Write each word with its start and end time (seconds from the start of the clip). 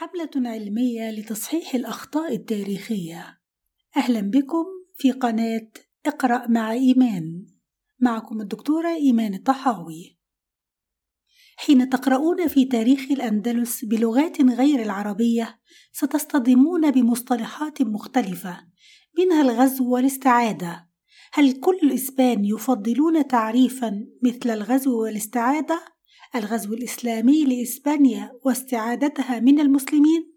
حملة 0.00 0.50
علمية 0.50 1.10
لتصحيح 1.10 1.74
الأخطاء 1.74 2.34
التاريخية. 2.34 3.40
أهلا 3.96 4.20
بكم 4.20 4.64
في 4.96 5.12
قناة 5.12 5.70
اقرأ 6.06 6.46
مع 6.48 6.72
إيمان. 6.72 7.46
معكم 8.00 8.40
الدكتورة 8.40 8.88
إيمان 8.88 9.34
الطحاوي. 9.34 10.18
حين 11.56 11.88
تقرؤون 11.88 12.48
في 12.48 12.64
تاريخ 12.64 13.00
الأندلس 13.10 13.84
بلغات 13.84 14.40
غير 14.40 14.82
العربية 14.82 15.60
ستصطدمون 15.92 16.90
بمصطلحات 16.90 17.82
مختلفة 17.82 18.66
منها 19.18 19.42
الغزو 19.42 19.94
والاستعادة. 19.94 20.88
هل 21.32 21.60
كل 21.60 21.78
الإسبان 21.82 22.44
يفضلون 22.44 23.26
تعريفا 23.26 24.06
مثل 24.22 24.50
الغزو 24.50 25.02
والاستعادة؟ 25.02 25.99
الغزو 26.34 26.74
الإسلامي 26.74 27.44
لإسبانيا 27.44 28.32
واستعادتها 28.44 29.40
من 29.40 29.60
المسلمين 29.60 30.32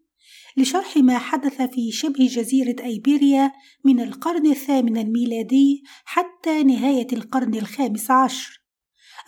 لشرح 0.58 0.98
ما 0.98 1.18
حدث 1.18 1.62
في 1.62 1.92
شبه 1.92 2.28
جزيرة 2.28 2.76
أيبيريا 2.84 3.52
من 3.84 4.00
القرن 4.00 4.46
الثامن 4.46 4.98
الميلادي 4.98 5.84
حتى 6.06 6.64
نهاية 6.64 7.08
القرن 7.14 7.56
الخامس 7.56 8.12
عشر. 8.12 8.64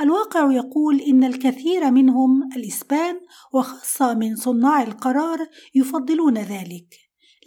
الواقع 0.01 0.51
يقول 0.51 1.01
إن 1.01 1.23
الكثير 1.23 1.91
منهم 1.91 2.49
الإسبان 2.55 3.19
وخاصة 3.53 4.13
من 4.13 4.35
صناع 4.35 4.83
القرار 4.83 5.47
يفضلون 5.75 6.37
ذلك، 6.37 6.95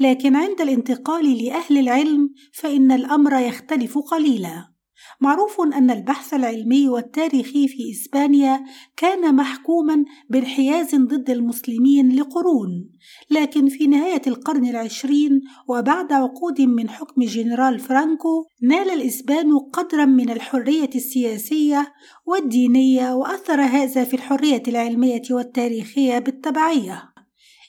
لكن 0.00 0.36
عند 0.36 0.60
الانتقال 0.60 1.44
لأهل 1.44 1.78
العلم 1.78 2.30
فإن 2.54 2.92
الأمر 2.92 3.40
يختلف 3.40 3.98
قليلا. 3.98 4.77
معروف 5.20 5.60
أن 5.60 5.90
البحث 5.90 6.34
العلمي 6.34 6.88
والتاريخي 6.88 7.68
في 7.68 7.90
إسبانيا 7.90 8.64
كان 8.96 9.34
محكوما 9.34 10.04
بانحياز 10.30 10.94
ضد 10.94 11.30
المسلمين 11.30 12.16
لقرون، 12.16 12.90
لكن 13.30 13.68
في 13.68 13.86
نهاية 13.86 14.22
القرن 14.26 14.66
العشرين 14.66 15.40
وبعد 15.68 16.12
عقود 16.12 16.60
من 16.60 16.88
حكم 16.88 17.22
جنرال 17.22 17.78
فرانكو 17.78 18.44
نال 18.62 18.90
الإسبان 18.90 19.58
قدرا 19.58 20.04
من 20.04 20.30
الحرية 20.30 20.90
السياسية 20.94 21.92
والدينية 22.26 23.14
وأثر 23.14 23.60
هذا 23.60 24.04
في 24.04 24.14
الحرية 24.14 24.62
العلمية 24.68 25.22
والتاريخية 25.30 26.18
بالتبعية. 26.18 27.02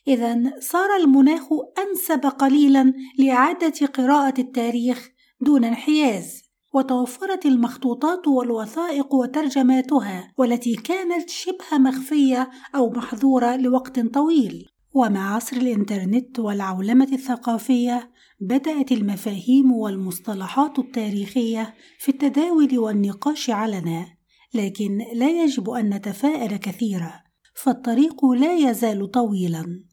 إذا 0.07 0.53
صار 0.59 0.95
المناخ 0.95 1.47
أنسب 1.79 2.25
قليلا 2.25 2.93
لإعادة 3.17 3.87
قراءة 3.87 4.41
التاريخ 4.41 5.09
دون 5.41 5.63
انحياز. 5.63 6.48
وتوفرت 6.73 7.45
المخطوطات 7.45 8.27
والوثائق 8.27 9.13
وترجماتها 9.13 10.33
والتي 10.37 10.75
كانت 10.75 11.29
شبه 11.29 11.77
مخفية 11.77 12.49
أو 12.75 12.89
محظورة 12.89 13.55
لوقت 13.55 13.99
طويل. 13.99 14.69
ومع 14.93 15.35
عصر 15.35 15.57
الإنترنت 15.57 16.39
والعولمة 16.39 17.07
الثقافية 17.13 18.11
بدأت 18.39 18.91
المفاهيم 18.91 19.71
والمصطلحات 19.71 20.79
التاريخية 20.79 21.73
في 21.99 22.09
التداول 22.09 22.79
والنقاش 22.79 23.49
علنا 23.49 24.05
لكن 24.53 24.97
لا 25.13 25.29
يجب 25.43 25.69
أن 25.69 25.93
نتفائل 25.93 26.57
كثيرا 26.57 27.13
فالطريق 27.53 28.25
لا 28.25 28.53
يزال 28.53 29.11
طويلا. 29.11 29.83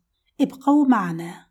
ابقوا 0.41 0.87
معنا. 0.87 1.46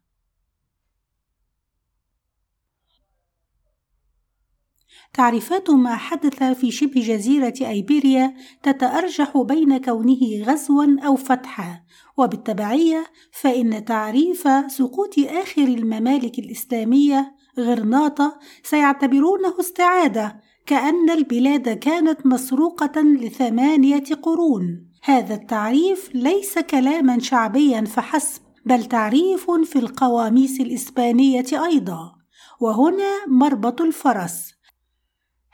تعريفات 5.14 5.70
ما 5.70 5.96
حدث 5.96 6.44
في 6.44 6.72
شبه 6.72 7.02
جزيرة 7.02 7.54
أيبيريا 7.62 8.34
تتأرجح 8.64 9.38
بين 9.38 9.78
كونه 9.78 10.44
غزوا 10.44 10.86
أو 11.06 11.16
فتحا، 11.16 11.82
وبالتبعية 12.18 13.06
فإن 13.32 13.86
تعريف 13.86 14.48
سقوط 14.68 15.20
آخر 15.20 15.64
الممالك 15.64 16.40
الإسلامية 16.40 17.36
غرناطة 17.60 18.40
سيعتبرونه 18.64 19.60
استعادة 19.60 20.40
كأن 20.66 21.10
البلاد 21.10 21.70
كانت 21.70 22.26
مسروقة 22.26 23.02
لثمانية 23.02 24.04
قرون. 24.22 24.86
هذا 25.04 25.34
التعريف 25.34 26.10
ليس 26.16 26.60
كلاما 26.60 27.20
شعبيا 27.20 27.82
فحسب، 27.82 28.42
بل 28.66 28.86
تعريف 28.86 29.52
في 29.52 29.80
القواميس 29.80 30.62
الإسبانية 30.62 31.66
أيضا. 31.66 32.16
وهنا 32.62 33.26
مربط 33.28 33.82
الفرس 33.82 34.55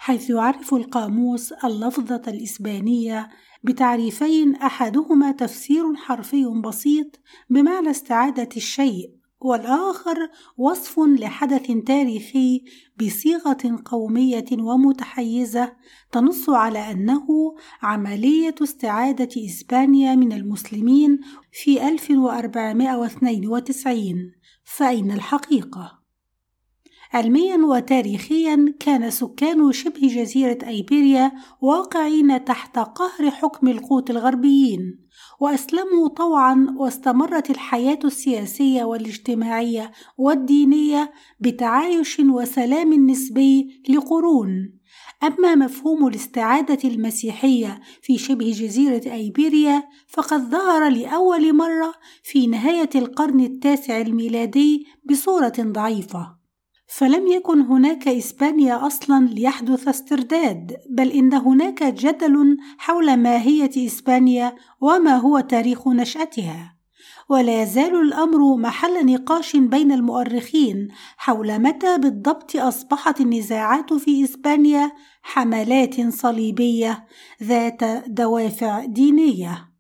حيث 0.04 0.30
يعرف 0.30 0.74
القاموس 0.74 1.54
اللفظة 1.54 2.22
الإسبانية 2.28 3.30
بتعريفين 3.64 4.56
أحدهما 4.56 5.32
تفسير 5.32 5.96
حرفي 5.96 6.46
بسيط 6.46 7.20
بمعنى 7.50 7.92
استعادة 7.92 8.50
الشيء 8.58 9.12
والآخر 9.40 10.30
وصف 10.58 11.00
لحدث 11.00 11.72
تاريخي 11.86 12.64
بصيغة 13.02 13.82
قومية 13.86 14.46
ومتحيزة 14.52 15.74
تنص 16.12 16.50
على 16.50 16.92
أنه 16.92 17.28
عملية 17.82 18.56
استعادة 18.64 19.46
إسبانيا 19.46 20.16
من 20.16 20.34
المسلمين 20.34 21.20
في 21.52 21.88
1492 21.88 24.32
فأين 24.64 25.12
الحقيقة؟ 25.12 26.01
علميا 27.14 27.58
وتاريخيا 27.58 28.74
كان 28.80 29.10
سكان 29.10 29.72
شبه 29.72 30.08
جزيرة 30.08 30.58
أيبيريا 30.68 31.32
واقعين 31.62 32.46
تحت 32.46 32.80
قهر 32.80 33.32
حكم 33.32 33.68
القوط 33.68 34.10
الغربيين 34.10 35.00
وأسلموا 35.40 36.08
طوعا 36.08 36.76
واستمرت 36.78 37.50
الحياة 37.50 38.00
السياسية 38.06 38.84
والاجتماعية 38.84 39.92
والدينية 40.18 41.12
بتعايش 41.40 42.20
وسلام 42.20 43.10
نسبي 43.10 43.84
لقرون. 43.90 44.74
أما 45.24 45.56
مفهوم 45.56 46.08
الاستعادة 46.08 46.90
المسيحية 46.90 47.82
في 48.02 48.18
شبه 48.18 48.52
جزيرة 48.52 49.14
أيبيريا 49.14 49.84
فقد 50.08 50.40
ظهر 50.40 50.90
لأول 50.90 51.56
مرة 51.56 51.94
في 52.24 52.48
نهاية 52.48 52.90
القرن 52.96 53.40
التاسع 53.40 54.02
الميلادي 54.02 54.86
بصورة 55.10 55.54
ضعيفة. 55.60 56.41
فلم 56.94 57.28
يكن 57.28 57.62
هناك 57.62 58.08
إسبانيا 58.08 58.88
أصلا 58.88 59.26
ليحدث 59.28 59.88
استرداد 59.88 60.78
بل 60.90 61.12
إن 61.12 61.34
هناك 61.34 61.84
جدل 61.84 62.58
حول 62.78 63.18
ماهية 63.18 63.86
إسبانيا 63.86 64.56
وما 64.82 65.18
هو 65.18 65.40
تاريخ 65.40 65.88
نشأتها. 65.88 66.76
ولا 67.30 67.62
يزال 67.62 68.02
الأمر 68.02 68.56
محل 68.56 69.06
نقاش 69.06 69.56
بين 69.56 69.92
المؤرخين 69.92 70.88
حول 71.18 71.60
متى 71.60 71.98
بالضبط 71.98 72.56
أصبحت 72.56 73.22
النزاعات 73.22 73.94
في 73.94 74.24
إسبانيا 74.24 74.92
حملات 75.22 76.14
صليبية 76.14 77.06
ذات 77.44 77.84
دوافع 78.08 78.86
دينية. 78.86 79.71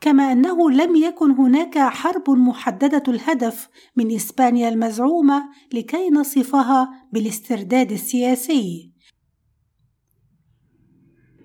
كما 0.00 0.32
أنه 0.32 0.70
لم 0.70 0.96
يكن 0.96 1.30
هناك 1.30 1.78
حرب 1.78 2.30
محددة 2.30 3.02
الهدف 3.08 3.68
من 3.96 4.14
إسبانيا 4.14 4.68
المزعومة 4.68 5.48
لكي 5.72 6.10
نصفها 6.10 6.90
بالاسترداد 7.12 7.92
السياسي. 7.92 8.92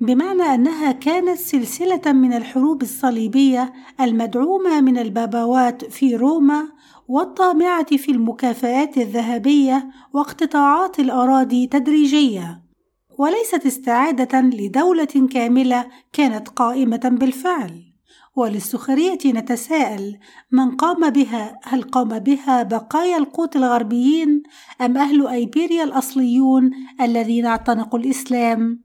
بمعنى 0.01 0.41
أنها 0.41 0.91
كانت 0.91 1.37
سلسلة 1.37 2.11
من 2.11 2.33
الحروب 2.33 2.81
الصليبية 2.81 3.73
المدعومة 4.01 4.81
من 4.81 4.97
البابوات 4.97 5.85
في 5.85 6.15
روما 6.15 6.67
والطامعة 7.07 7.97
في 7.97 8.11
المكافآت 8.11 8.97
الذهبية 8.97 9.89
واقتطاعات 10.13 10.99
الأراضي 10.99 11.67
تدريجية 11.67 12.63
وليست 13.17 13.65
استعادة 13.65 14.41
لدولة 14.41 15.27
كاملة 15.31 15.87
كانت 16.13 16.49
قائمة 16.49 17.17
بالفعل. 17.19 17.92
وللسخرية 18.35 19.19
نتساءل 19.25 20.17
من 20.51 20.71
قام 20.71 21.09
بها؟ 21.09 21.59
هل 21.63 21.81
قام 21.81 22.19
بها 22.19 22.63
بقايا 22.63 23.17
القوط 23.17 23.55
الغربيين 23.55 24.43
أم 24.81 24.97
أهل 24.97 25.27
أيبيريا 25.27 25.83
الأصليون 25.83 26.71
الذين 27.01 27.45
اعتنقوا 27.45 27.99
الإسلام؟ 27.99 28.83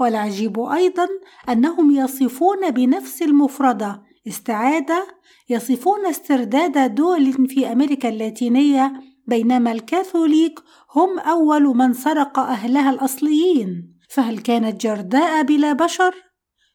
والعجيب 0.00 0.60
أيضا 0.60 1.08
أنهم 1.48 1.90
يصفون 1.90 2.70
بنفس 2.70 3.22
المفردة 3.22 4.02
استعادة 4.28 5.06
يصفون 5.48 6.06
استرداد 6.06 6.94
دول 6.94 7.48
في 7.48 7.72
أمريكا 7.72 8.08
اللاتينية 8.08 8.92
بينما 9.26 9.72
الكاثوليك 9.72 10.60
هم 10.94 11.18
أول 11.18 11.62
من 11.62 11.92
سرق 11.92 12.38
أهلها 12.38 12.90
الأصليين. 12.90 13.96
فهل 14.08 14.38
كانت 14.38 14.80
جرداء 14.80 15.42
بلا 15.42 15.72
بشر؟ 15.72 16.25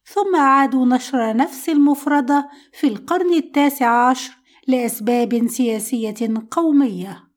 ثم 0.06 0.36
أعادوا 0.36 0.86
نشر 0.86 1.36
نفس 1.36 1.68
المفردة 1.68 2.48
في 2.72 2.86
القرن 2.86 3.32
التاسع 3.32 4.08
عشر 4.08 4.32
لأسباب 4.68 5.46
سياسية 5.48 6.34
قومية. 6.50 7.32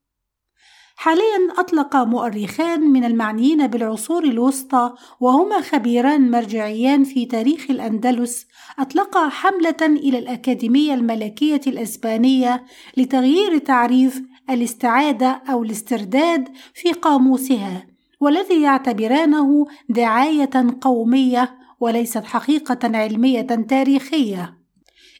حاليا 0.97 1.53
أطلق 1.57 1.95
مؤرخان 1.95 2.81
من 2.81 3.03
المعنيين 3.03 3.67
بالعصور 3.67 4.23
الوسطى 4.23 4.93
وهما 5.19 5.61
خبيران 5.61 6.31
مرجعيان 6.31 7.03
في 7.03 7.25
تاريخ 7.25 7.65
الأندلس 7.69 8.47
أطلقا 8.79 9.29
حملة 9.29 9.75
إلى 9.81 10.19
الأكاديمية 10.19 10.93
الملكية 10.93 11.61
الأسبانية 11.67 12.65
لتغيير 12.97 13.57
تعريف 13.57 14.21
الاستعادة 14.49 15.41
أو 15.49 15.63
الاسترداد 15.63 16.49
في 16.73 16.91
قاموسها 16.91 17.87
والذي 18.19 18.61
يعتبرانه 18.61 19.65
دعاية 19.89 20.77
قومية 20.81 21.64
وليست 21.79 22.23
حقيقة 22.23 22.97
علمية 22.97 23.41
تاريخية. 23.41 24.57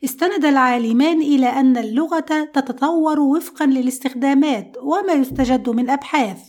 استند 0.03 0.45
العالمان 0.45 1.21
إلى 1.21 1.47
أن 1.47 1.77
اللغة 1.77 2.49
تتطور 2.53 3.19
وفقا 3.19 3.65
للاستخدامات 3.65 4.77
وما 4.81 5.13
يستجد 5.13 5.69
من 5.69 5.89
أبحاث 5.89 6.39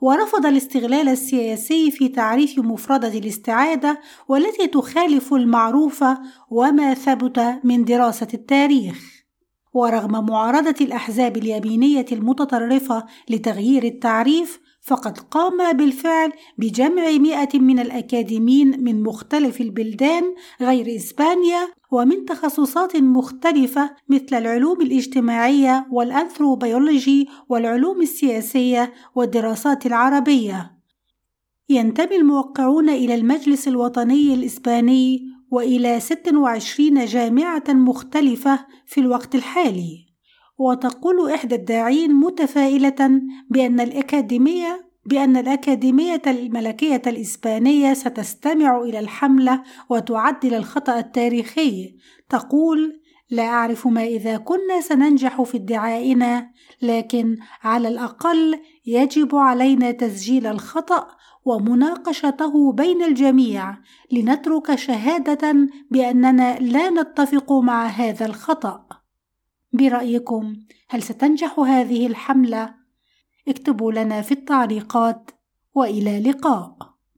ورفض 0.00 0.46
الاستغلال 0.46 1.08
السياسي 1.08 1.90
في 1.90 2.08
تعريف 2.08 2.58
مفردة 2.58 3.18
الاستعادة 3.18 4.00
والتي 4.28 4.66
تخالف 4.66 5.34
المعروف 5.34 6.04
وما 6.50 6.94
ثبت 6.94 7.60
من 7.64 7.84
دراسة 7.84 8.28
التاريخ. 8.34 9.22
ورغم 9.74 10.26
معارضة 10.26 10.74
الأحزاب 10.80 11.36
اليمينية 11.36 12.06
المتطرفة 12.12 13.04
لتغيير 13.30 13.84
التعريف 13.84 14.60
فقد 14.82 15.18
قام 15.18 15.72
بالفعل 15.72 16.32
بجمع 16.58 17.10
مئة 17.10 17.58
من 17.58 17.78
الأكاديمين 17.78 18.84
من 18.84 19.02
مختلف 19.02 19.60
البلدان 19.60 20.34
غير 20.60 20.96
إسبانيا 20.96 21.68
ومن 21.90 22.24
تخصصات 22.24 22.96
مختلفة 22.96 23.90
مثل 24.08 24.36
العلوم 24.36 24.80
الاجتماعية 24.80 25.86
والأنثروبيولوجي 25.90 27.28
والعلوم 27.48 28.02
السياسية 28.02 28.92
والدراسات 29.14 29.86
العربية. 29.86 30.72
ينتمي 31.68 32.16
الموقعون 32.16 32.88
إلى 32.88 33.14
المجلس 33.14 33.68
الوطني 33.68 34.34
الإسباني 34.34 35.22
وإلى 35.50 36.00
26 36.00 37.04
جامعة 37.04 37.64
مختلفة 37.68 38.66
في 38.86 39.00
الوقت 39.00 39.34
الحالي. 39.34 40.11
وتقول 40.58 41.30
إحدى 41.30 41.54
الداعين 41.54 42.14
متفائلة 42.14 43.20
بأن 43.50 43.80
الأكاديمية 43.80 44.92
بأن 45.06 45.36
الأكاديمية 45.36 46.22
الملكية 46.26 47.02
الإسبانية 47.06 47.94
ستستمع 47.94 48.80
إلى 48.80 48.98
الحملة 48.98 49.62
وتعدل 49.88 50.54
الخطأ 50.54 50.98
التاريخي. 50.98 51.96
تقول 52.28 53.00
لا 53.30 53.42
أعرف 53.42 53.86
ما 53.86 54.04
إذا 54.04 54.36
كنا 54.36 54.80
سننجح 54.80 55.42
في 55.42 55.56
ادعائنا 55.56 56.50
لكن 56.82 57.36
على 57.62 57.88
الأقل 57.88 58.60
يجب 58.86 59.36
علينا 59.36 59.90
تسجيل 59.90 60.46
الخطأ 60.46 61.08
ومناقشته 61.44 62.72
بين 62.72 63.02
الجميع 63.02 63.76
لنترك 64.12 64.74
شهادة 64.74 65.68
بأننا 65.90 66.58
لا 66.58 66.90
نتفق 66.90 67.52
مع 67.52 67.86
هذا 67.86 68.26
الخطأ. 68.26 69.01
برأيكم 69.72 70.56
هل 70.88 71.02
ستنجح 71.02 71.58
هذه 71.58 72.06
الحملة؟ 72.06 72.74
اكتبوا 73.48 73.92
لنا 73.92 74.22
في 74.22 74.32
التعليقات 74.32 75.30
وإلى 75.74 76.18
اللقاء 76.18 76.91